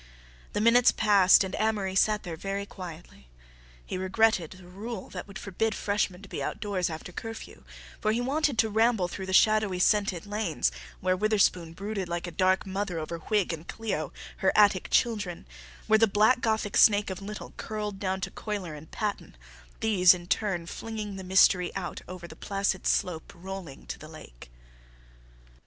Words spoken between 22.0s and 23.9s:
over the placid slope rolling